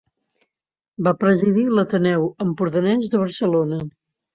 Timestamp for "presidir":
1.25-1.67